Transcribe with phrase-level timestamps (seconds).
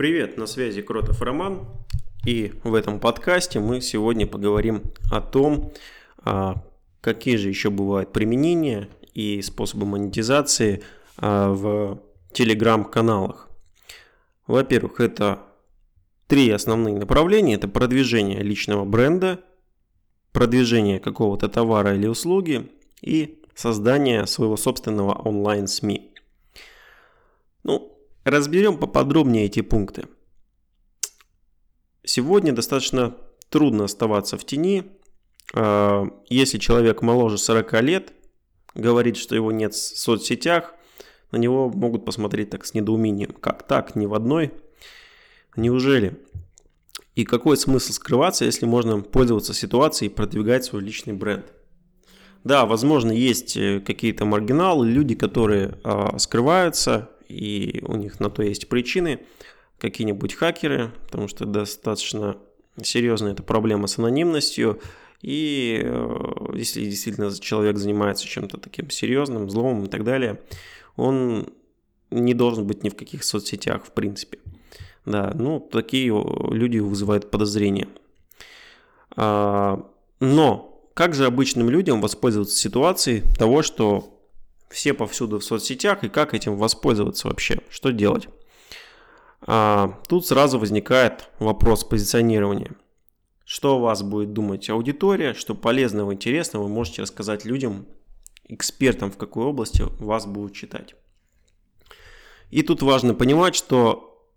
[0.00, 1.68] Привет, на связи Кротов Роман.
[2.24, 5.74] И в этом подкасте мы сегодня поговорим о том,
[6.24, 6.64] а,
[7.02, 10.82] какие же еще бывают применения и способы монетизации
[11.18, 12.00] а, в
[12.32, 13.50] телеграм-каналах.
[14.46, 15.40] Во-первых, это
[16.28, 17.56] три основные направления.
[17.56, 19.40] Это продвижение личного бренда,
[20.32, 22.70] продвижение какого-то товара или услуги
[23.02, 26.14] и создание своего собственного онлайн-СМИ.
[27.64, 27.99] Ну,
[28.30, 30.06] Разберем поподробнее эти пункты.
[32.04, 33.16] Сегодня достаточно
[33.48, 34.84] трудно оставаться в тени.
[35.52, 38.12] А, если человек моложе 40 лет,
[38.76, 40.76] говорит, что его нет в соцсетях,
[41.32, 43.32] на него могут посмотреть так с недоумением.
[43.32, 43.96] Как так?
[43.96, 44.52] Ни в одной?
[45.56, 46.16] Неужели?
[47.16, 51.46] И какой смысл скрываться, если можно пользоваться ситуацией и продвигать свой личный бренд?
[52.44, 58.42] Да, возможно, есть э, какие-то маргиналы, люди, которые э, скрываются, и у них на то
[58.42, 59.20] есть причины,
[59.78, 62.36] какие-нибудь хакеры, потому что достаточно
[62.82, 64.80] серьезная эта проблема с анонимностью,
[65.22, 70.40] и э, если действительно человек занимается чем-то таким серьезным, злом и так далее,
[70.96, 71.48] он
[72.10, 74.38] не должен быть ни в каких соцсетях, в принципе.
[75.06, 76.08] Да, ну, такие
[76.50, 77.88] люди вызывают подозрения.
[79.16, 79.86] А,
[80.20, 84.19] но как же обычным людям воспользоваться ситуацией того, что
[84.70, 88.28] все повсюду в соцсетях и как этим воспользоваться вообще, что делать.
[89.42, 92.72] А, тут сразу возникает вопрос позиционирования.
[93.44, 97.86] Что у вас будет думать аудитория, что полезного, интересного вы можете рассказать людям,
[98.44, 100.94] экспертам в какой области вас будут читать.
[102.50, 104.30] И тут важно понимать, что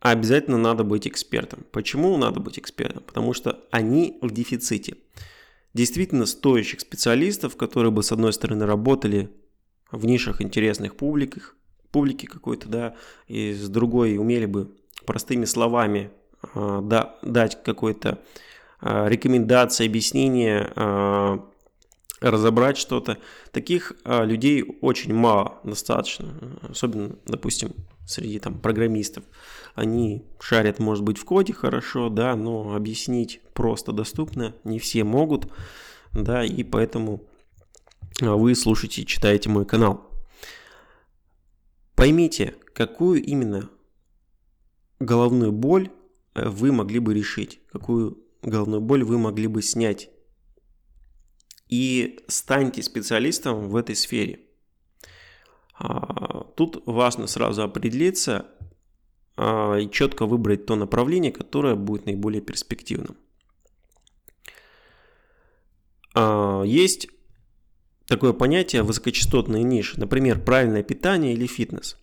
[0.00, 1.64] обязательно надо быть экспертом.
[1.72, 3.02] Почему надо быть экспертом?
[3.02, 4.98] Потому что они в дефиците.
[5.72, 9.30] Действительно стоящих специалистов, которые бы с одной стороны работали
[9.90, 11.56] в нишах интересных публиках,
[11.90, 12.94] публики какой-то, да,
[13.28, 14.74] и с другой умели бы
[15.06, 16.10] простыми словами
[16.54, 18.18] э, да, дать какой-то
[18.80, 21.38] э, рекомендации, объяснение, э,
[22.20, 23.18] разобрать что-то.
[23.52, 26.34] Таких э, людей очень мало достаточно,
[26.68, 27.74] особенно, допустим,
[28.06, 29.24] среди там программистов.
[29.74, 35.50] Они шарят, может быть, в коде хорошо, да, но объяснить просто доступно не все могут,
[36.12, 37.22] да, и поэтому
[38.20, 40.10] вы слушаете и читаете мой канал.
[41.94, 43.70] Поймите, какую именно
[45.00, 45.90] головную боль
[46.34, 50.10] э, вы могли бы решить, какую головную боль вы могли бы снять.
[51.68, 54.40] И станьте специалистом в этой сфере.
[55.76, 58.46] А, тут важно сразу определиться
[59.36, 63.16] а, и четко выбрать то направление, которое будет наиболее перспективным.
[66.64, 67.08] Есть
[68.06, 71.98] такое понятие высокочастотные ниши, например, правильное питание или фитнес.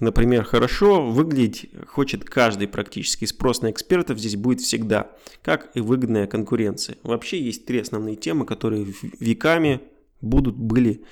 [0.00, 3.24] Например, хорошо выглядеть хочет каждый практически.
[3.24, 5.10] Спрос на экспертов здесь будет всегда,
[5.42, 6.98] как и выгодная конкуренция.
[7.02, 8.86] Вообще есть три основные темы, которые
[9.18, 9.80] веками
[10.20, 11.04] будут, были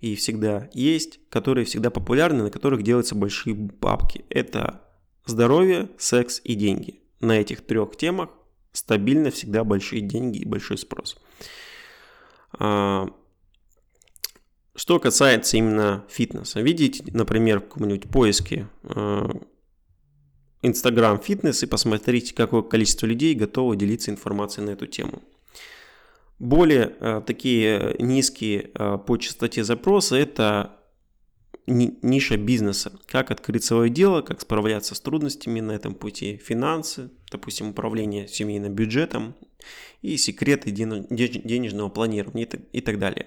[0.00, 4.24] и всегда есть, которые всегда популярны, на которых делаются большие бабки.
[4.30, 4.82] Это
[5.26, 7.00] здоровье, секс и деньги.
[7.20, 8.30] На этих трех темах
[8.72, 11.16] стабильно всегда большие деньги и большой спрос.
[12.52, 13.08] А,
[14.78, 18.68] что касается именно фитнеса, видите, например, в каком-нибудь поиске
[20.62, 25.20] Instagram э, фитнес и посмотрите, какое количество людей готово делиться информацией на эту тему.
[26.38, 30.76] Более э, такие низкие э, по частоте запроса это
[31.66, 32.92] ниша бизнеса.
[33.06, 38.74] Как открыть свое дело, как справляться с трудностями на этом пути, финансы, допустим, управление семейным
[38.74, 39.34] бюджетом
[40.02, 43.26] и секреты денежного планирования и так далее.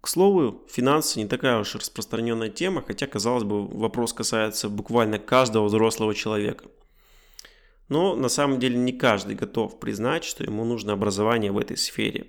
[0.00, 5.66] К слову, финансы не такая уж распространенная тема, хотя, казалось бы, вопрос касается буквально каждого
[5.66, 6.64] взрослого человека.
[7.90, 12.28] Но на самом деле не каждый готов признать, что ему нужно образование в этой сфере.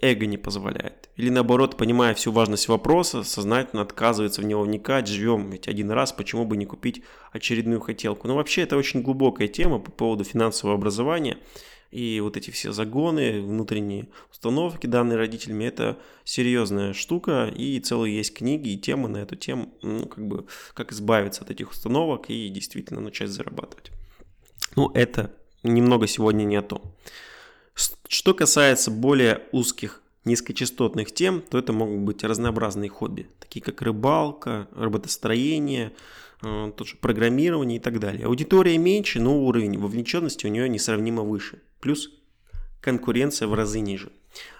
[0.00, 1.08] Эго не позволяет.
[1.14, 6.12] Или наоборот, понимая всю важность вопроса, сознательно отказывается в него вникать, живем ведь один раз,
[6.12, 8.26] почему бы не купить очередную хотелку.
[8.26, 11.38] Но вообще это очень глубокая тема по поводу финансового образования–
[11.90, 18.34] и вот эти все загоны, внутренние установки, данные родителями, это серьезная штука, и целые есть
[18.34, 22.48] книги и темы на эту тему, ну, как бы, как избавиться от этих установок и
[22.48, 23.90] действительно начать зарабатывать.
[24.74, 26.82] Ну, это немного сегодня не о том.
[28.08, 34.68] Что касается более узких низкочастотных тем, то это могут быть разнообразные хобби, такие как рыбалка,
[34.72, 38.26] роботостроение, э, тот же программирование и так далее.
[38.26, 42.10] Аудитория меньше, но уровень вовлеченности у нее несравнимо выше плюс
[42.80, 44.10] конкуренция в разы ниже.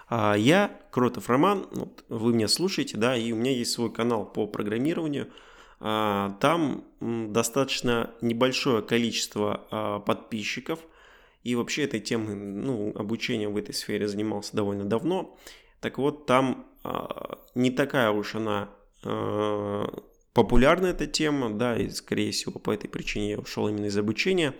[0.09, 4.25] А я, Кротов Роман, вот вы меня слушаете, да, и у меня есть свой канал
[4.25, 5.27] по программированию.
[5.79, 10.79] а, там достаточно небольшое количество а, подписчиков.
[11.43, 15.37] И вообще этой темой, ну, обучением в этой сфере занимался довольно давно.
[15.79, 16.65] Так вот, там
[17.55, 18.69] не такая уж она
[20.37, 24.53] популярна эта тема, да, и скорее всего по этой причине я ушел именно из обучения,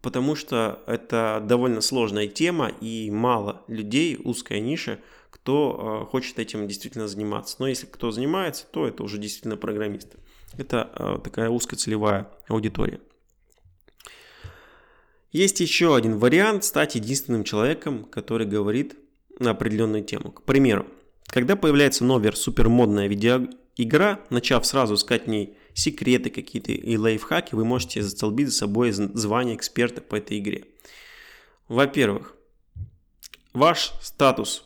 [0.00, 5.00] потому что это довольно сложная тема и мало людей, узкая ниша,
[5.30, 7.56] кто хочет этим действительно заниматься.
[7.58, 10.18] Но если кто занимается, то это уже действительно программисты.
[10.56, 13.00] Это э, такая узкоцелевая аудитория.
[15.32, 18.94] Есть еще один вариант стать единственным человеком, который говорит
[19.40, 20.30] на определенную тему.
[20.30, 20.86] К примеру,
[21.26, 23.08] когда появляется новая супермодная
[23.76, 28.92] видеоигра, начав сразу искать в ней секреты какие-то и лайфхаки, вы можете застолбить за собой
[28.92, 30.66] звание эксперта по этой игре.
[31.68, 32.36] Во-первых,
[33.52, 34.64] ваш статус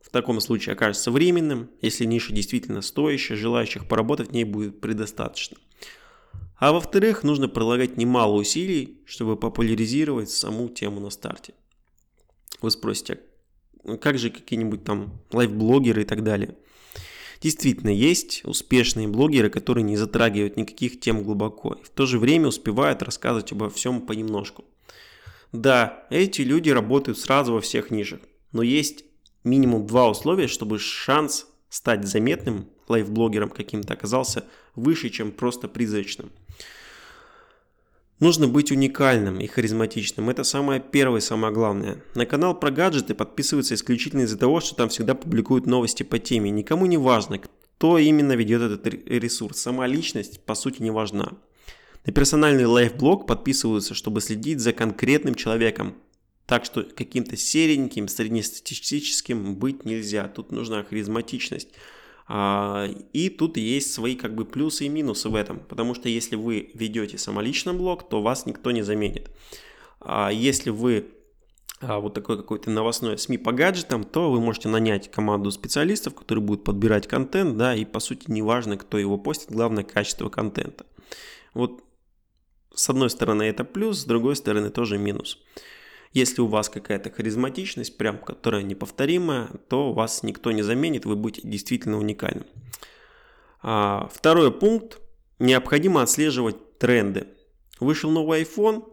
[0.00, 5.56] в таком случае окажется временным, если ниша действительно стоящая, желающих поработать в ней будет предостаточно.
[6.56, 11.54] А во-вторых, нужно прилагать немало усилий, чтобы популяризировать саму тему на старте.
[12.60, 13.20] Вы спросите,
[13.84, 16.56] а как же какие-нибудь там лайфблогеры и так далее?
[17.40, 22.48] Действительно, есть успешные блогеры, которые не затрагивают никаких тем глубоко и в то же время
[22.48, 24.64] успевают рассказывать обо всем понемножку.
[25.52, 28.20] Да, эти люди работают сразу во всех нишах,
[28.52, 29.04] но есть
[29.42, 34.44] минимум два условия, чтобы шанс стать заметным лайфблогером каким-то оказался
[34.74, 36.30] выше, чем просто призрачным.
[38.20, 40.28] Нужно быть уникальным и харизматичным.
[40.28, 42.04] Это самое первое и самое главное.
[42.14, 46.50] На канал про гаджеты подписываются исключительно из-за того, что там всегда публикуют новости по теме.
[46.50, 49.58] Никому не важно, кто именно ведет этот ресурс.
[49.58, 51.32] Сама личность, по сути, не важна.
[52.04, 55.94] На персональный лайфблог подписываются, чтобы следить за конкретным человеком,
[56.44, 60.28] так что каким-то сереньким, среднестатистическим быть нельзя.
[60.28, 61.68] Тут нужна харизматичность.
[62.32, 65.58] А, и тут есть свои как бы плюсы и минусы в этом.
[65.58, 69.30] Потому что если вы ведете самолично блог, то вас никто не заменит.
[69.98, 71.06] А если вы
[71.80, 76.44] а, вот такой какой-то новостной СМИ по гаджетам, то вы можете нанять команду специалистов, которые
[76.44, 80.86] будут подбирать контент, да, и по сути неважно, кто его постит, главное качество контента.
[81.52, 81.82] Вот
[82.72, 85.36] с одной стороны это плюс, с другой стороны тоже минус.
[86.12, 91.46] Если у вас какая-то харизматичность, прям которая неповторимая, то вас никто не заменит, вы будете
[91.46, 92.46] действительно уникальным.
[93.62, 95.00] А, второй пункт.
[95.38, 97.28] Необходимо отслеживать тренды.
[97.78, 98.84] Вышел новый iPhone,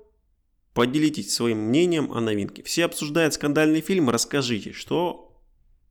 [0.73, 2.63] поделитесь своим мнением о новинке.
[2.63, 5.35] Все обсуждают скандальный фильм, расскажите, что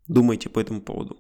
[0.07, 1.19] думаете по этому поводу.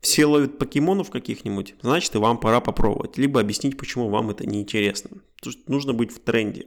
[0.00, 3.16] Все ловят покемонов каких-нибудь, значит и вам пора попробовать.
[3.16, 5.22] Либо объяснить, почему вам это неинтересно.
[5.66, 6.66] Нужно быть в тренде.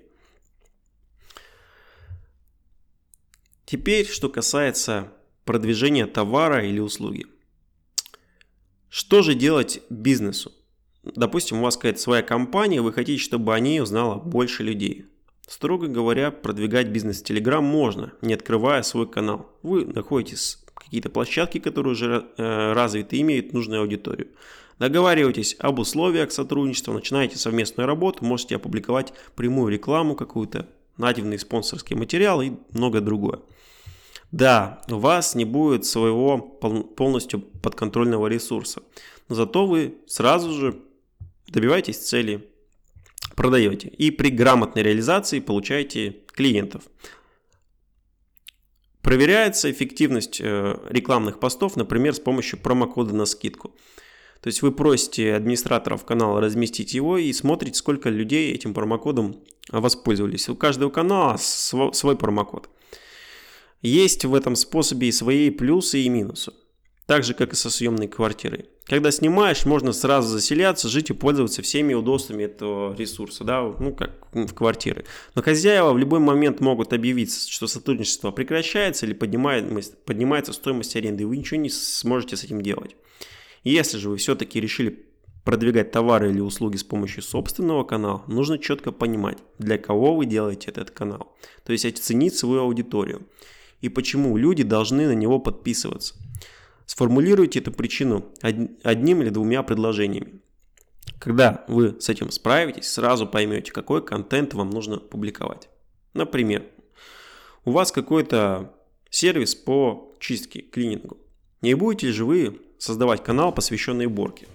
[3.72, 5.14] Теперь, что касается
[5.46, 7.26] продвижения товара или услуги.
[8.90, 10.52] Что же делать бизнесу?
[11.04, 15.06] Допустим, у вас какая-то своя компания, вы хотите, чтобы о ней узнало больше людей.
[15.48, 19.50] Строго говоря, продвигать бизнес в Telegram можно, не открывая свой канал.
[19.64, 24.28] Вы находитесь какие-то площадки, которые уже э, развиты и имеют нужную аудиторию.
[24.80, 32.42] Договариваетесь об условиях сотрудничества, начинаете совместную работу, можете опубликовать прямую рекламу какую-то, нативный спонсорский материал
[32.42, 33.40] и многое другое.
[34.32, 38.82] Да, у вас не будет своего полностью подконтрольного ресурса,
[39.28, 40.80] но зато вы сразу же
[41.48, 42.50] добиваетесь цели,
[43.36, 46.84] продаете и при грамотной реализации получаете клиентов.
[49.02, 53.76] Проверяется эффективность э, рекламных постов, например, с помощью промокода на скидку.
[54.42, 60.50] То есть вы просите администраторов канала разместить его и смотрите, сколько людей этим промокодом воспользовались.
[60.50, 62.70] У каждого канала свой промокод.
[63.82, 66.54] Есть в этом способе и свои плюсы и минусы.
[67.08, 68.70] Так же, как и со съемной квартирой.
[68.86, 74.12] Когда снимаешь, можно сразу заселяться, жить и пользоваться всеми удобствами этого ресурса, да, ну, как
[74.34, 75.06] в квартиры.
[75.36, 81.24] Но хозяева в любой момент могут объявить, что сотрудничество прекращается или поднимает, поднимается стоимость аренды,
[81.24, 82.96] и вы ничего не сможете с этим делать.
[83.64, 85.06] Если же вы все-таки решили
[85.44, 90.70] продвигать товары или услуги с помощью собственного канала, нужно четко понимать, для кого вы делаете
[90.72, 91.36] этот канал.
[91.66, 93.28] То есть оценить свою аудиторию
[93.82, 96.16] и почему люди должны на него подписываться.
[96.86, 100.42] Сформулируйте эту причину одним или двумя предложениями.
[101.20, 105.70] Когда вы с этим справитесь, сразу поймете, какой контент вам нужно публиковать.
[106.14, 106.64] Например,
[107.64, 108.74] у вас какой-то
[109.10, 111.18] сервис по чистке, клинингу.
[111.62, 114.48] Не будете же вы создавать канал, посвященный уборке?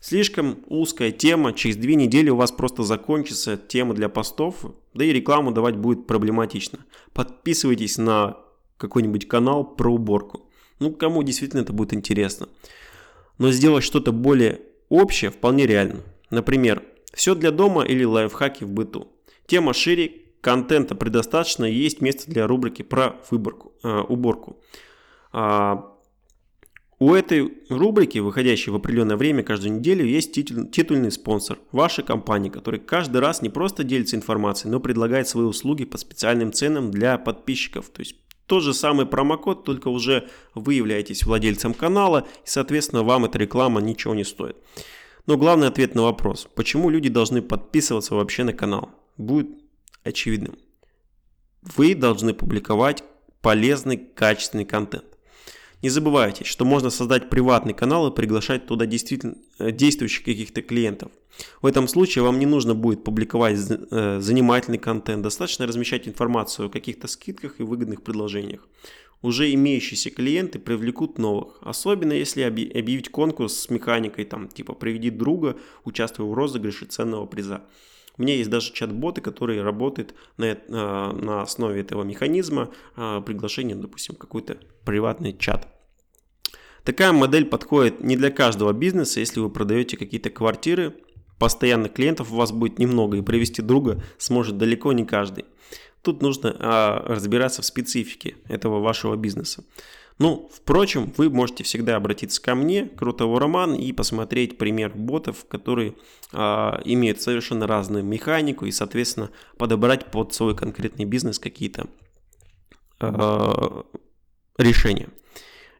[0.00, 5.12] Слишком узкая тема, через две недели у вас просто закончится тема для постов, да и
[5.12, 6.80] рекламу давать будет проблематично.
[7.12, 8.36] Подписывайтесь на
[8.78, 10.48] какой-нибудь канал про уборку.
[10.78, 12.48] Ну, кому действительно это будет интересно.
[13.36, 16.00] Но сделать что-то более общее вполне реально.
[16.30, 16.82] Например,
[17.12, 19.08] все для дома или лайфхаки в быту.
[19.46, 24.60] Тема шире, контента предостаточно, и есть место для рубрики про выборку, э, уборку.
[25.32, 25.94] А,
[27.00, 32.50] у этой рубрики, выходящей в определенное время каждую неделю, есть титуль, титульный спонсор– ваша компания,
[32.50, 37.16] который каждый раз не просто делится информацией, но предлагает свои услуги по специальным ценам для
[37.18, 37.88] подписчиков.
[37.90, 38.16] То есть
[38.48, 43.80] тот же самый промокод, только уже вы являетесь владельцем канала, и, соответственно, вам эта реклама
[43.82, 44.56] ничего не стоит.
[45.26, 49.48] Но главный ответ на вопрос, почему люди должны подписываться вообще на канал, будет
[50.02, 50.56] очевидным.
[51.76, 53.04] Вы должны публиковать
[53.42, 55.04] полезный, качественный контент.
[55.80, 61.12] Не забывайте, что можно создать приватный канал и приглашать туда действительно э, действующих каких-то клиентов.
[61.62, 66.70] В этом случае вам не нужно будет публиковать э, занимательный контент, достаточно размещать информацию о
[66.70, 68.66] каких-то скидках и выгодных предложениях.
[69.22, 75.56] Уже имеющиеся клиенты привлекут новых, особенно если объявить конкурс с механикой, там, типа «Приведи друга,
[75.84, 77.62] участвуй в розыгрыше ценного приза».
[78.18, 83.76] У меня есть даже чат-боты, которые работают на, э, на основе этого механизма э, приглашения,
[83.76, 85.68] допустим, какой-то приватный чат.
[86.82, 90.94] Такая модель подходит не для каждого бизнеса, если вы продаете какие-то квартиры,
[91.38, 95.44] постоянных клиентов у вас будет немного, и привести друга сможет далеко не каждый.
[96.02, 99.64] Тут нужно а, разбираться в специфике этого вашего бизнеса.
[100.18, 105.94] Ну, впрочем, вы можете всегда обратиться ко мне, Крутого Роман, и посмотреть пример ботов, которые
[106.32, 111.86] а, имеют совершенно разную механику и, соответственно, подобрать под свой конкретный бизнес какие-то
[112.98, 113.84] а,
[114.56, 115.08] решения.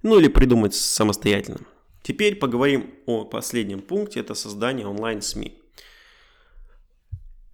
[0.05, 1.61] Ну или придумать самостоятельно.
[2.03, 5.61] Теперь поговорим о последнем пункте, это создание онлайн-СМИ.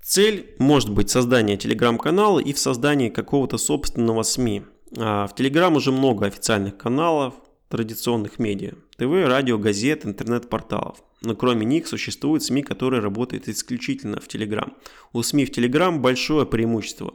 [0.04, 4.62] Цель может быть создание телеграм-канала и в создании какого-то собственного СМИ.
[4.99, 7.32] А, в Телеграм уже много официальных каналов,
[7.70, 10.99] традиционных медиа, ТВ, радио, газет, интернет-порталов.
[11.23, 14.75] Но кроме них существуют СМИ, которые работают исключительно в Телеграм.
[15.14, 17.14] У СМИ в Телеграм большое преимущество.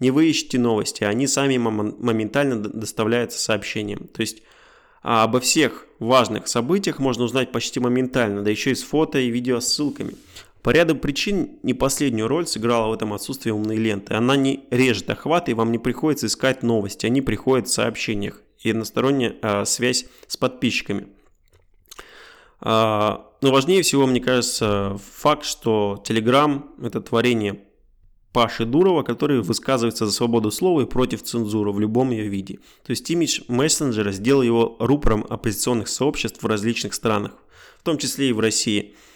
[0.00, 4.08] Не вы ищете новости, они сами моментально доставляются сообщением.
[4.08, 4.42] То есть
[5.08, 9.30] а обо всех важных событиях можно узнать почти моментально, да еще и с фото и
[9.30, 10.16] видео ссылками.
[10.66, 14.14] По ряду причин не последнюю роль сыграла в этом отсутствие умной ленты.
[14.14, 18.72] Она не режет охват, и вам не приходится искать новости, они приходят в сообщениях и
[18.72, 21.06] односторонняя э, связь с подписчиками.
[22.58, 27.60] А, но важнее всего, мне кажется, факт, что Telegram– это творение
[28.32, 32.58] Паши Дурова, который высказывается за свободу слова и против цензуры в любом ее виде.
[32.84, 37.34] То есть имидж мессенджера сделал его рупором оппозиционных сообществ в различных странах,
[37.78, 39.14] в том числе и в России– а,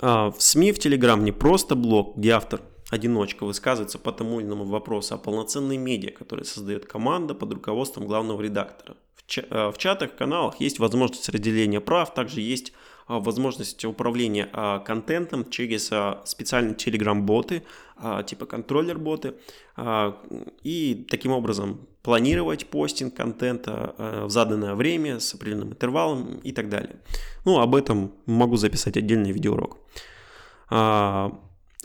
[0.00, 2.60] в СМИ, в Телеграм не просто блог, где автор
[2.90, 8.06] одиночка высказывается по тому или иному вопросу, а полноценный медиа, который создает команда под руководством
[8.06, 8.96] главного редактора.
[9.14, 12.76] В, а, в чатах, каналах есть возможность разделения прав, также есть а,
[13.08, 14.48] возможность управления
[14.84, 15.90] контентом через
[16.28, 17.62] специальные телеграм-боты,
[18.26, 19.34] типа контроллер-боты,
[20.62, 23.94] и таким образом планировать постинг контента
[24.26, 26.96] в заданное время с определенным интервалом и так далее.
[27.44, 29.78] Ну, об этом могу записать отдельный видеоурок.
[30.68, 31.32] А,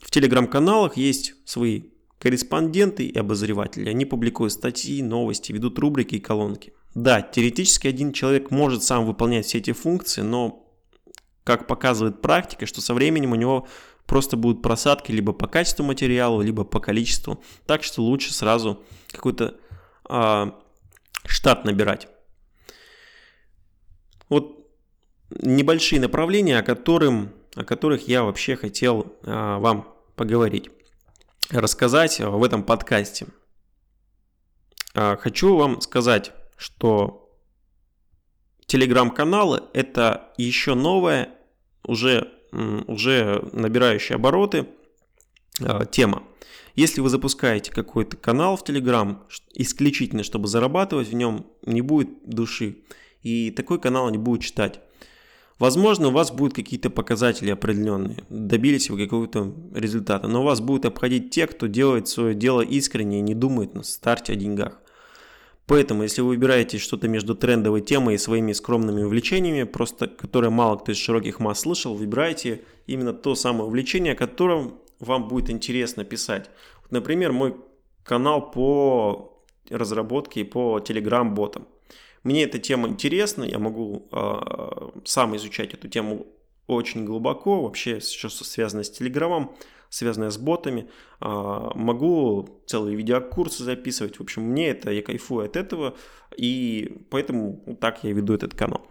[0.02, 1.84] в телеграм-каналах есть свои
[2.20, 3.90] корреспонденты и обозреватели.
[3.90, 6.74] Они публикуют статьи, новости, ведут рубрики и колонки.
[6.94, 10.71] Да, теоретически один человек может сам выполнять все эти функции, но,
[11.58, 13.68] как показывает практика, что со временем у него
[14.06, 17.44] просто будут просадки либо по качеству материала, либо по количеству.
[17.66, 19.58] Так что лучше сразу какой-то
[20.06, 20.60] а,
[21.26, 22.08] штат набирать.
[24.30, 24.68] Вот
[25.30, 30.70] небольшие направления, о, которым, о которых я вообще хотел а, вам поговорить,
[31.50, 33.28] рассказать в этом подкасте.
[34.94, 37.22] А, хочу вам сказать, что
[38.72, 41.36] телеграм-каналы это еще новая,
[41.84, 44.68] уже, уже набирающая обороты
[45.60, 46.24] а, тема.
[46.76, 49.18] Если вы запускаете какой-то канал в Telegram
[49.54, 52.78] исключительно, чтобы зарабатывать в нем, не будет души.
[53.24, 54.80] И такой канал не будет читать.
[55.60, 61.30] Возможно, у вас будут какие-то показатели определенные, добились вы какого-то результата, но вас будут обходить
[61.30, 64.82] те, кто делает свое дело искренне и не думает на старте о деньгах.
[65.72, 70.76] Поэтому, если вы выбираете что-то между трендовой темой и своими скромными увлечениями, просто которое мало
[70.76, 76.04] кто из широких масс слышал, выбирайте именно то самое увлечение, о котором вам будет интересно
[76.04, 76.50] писать.
[76.90, 77.56] например, мой
[78.04, 81.66] канал по разработке по Telegram-ботам.
[82.24, 86.28] Мне эта тема интересна, я могу э, сам изучать эту тему
[86.68, 89.56] очень глубоко, вообще все, что связано с Телеграмом,
[89.92, 90.90] связанное с ботами.
[91.20, 94.18] Э, могу целые видеокурсы записывать.
[94.18, 95.96] В общем, мне это, я кайфую от этого,
[96.36, 98.88] и поэтому так я веду этот канал.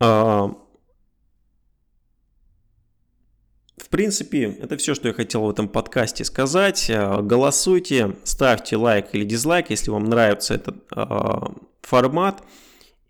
[0.00, 0.48] Э,
[3.76, 6.88] в принципе, это все, что я хотел в этом подкасте сказать.
[6.88, 11.04] Э, голосуйте, ставьте лайк или дизлайк, если вам нравится этот э,
[11.82, 12.42] формат.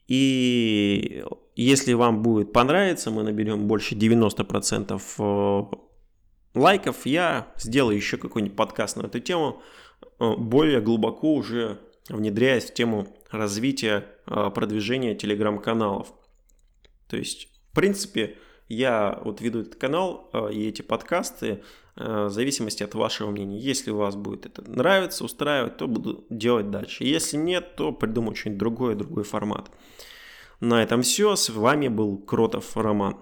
[0.08, 5.76] И если вам будет понравиться, мы наберем больше 90% э,
[6.54, 9.62] лайков, я сделаю еще какой-нибудь подкаст на эту тему,
[10.20, 16.12] э, более глубоко уже внедряясь в тему развития, продвижения телеграм-каналов.
[17.08, 18.36] То есть, в принципе,
[18.68, 21.62] я вот веду этот канал э, и эти подкасты э,
[21.96, 23.58] в зависимости от вашего мнения.
[23.58, 27.04] Если у вас будет это нравиться, устраивать, то буду делать дальше.
[27.04, 29.70] Если нет, то придумаю что-нибудь другое, другой формат.
[30.60, 31.36] На этом все.
[31.36, 33.16] С вами был Кротов Роман.